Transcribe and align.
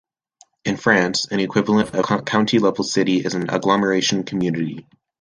In 0.65 0.77
France, 0.77 1.27
an 1.29 1.39
equivalent 1.39 1.93
of 1.93 2.09
a 2.17 2.21
county-level 2.23 2.83
city 2.85 3.17
is 3.17 3.35
an 3.35 3.51
agglomeration 3.51 4.23
community. 4.23 4.87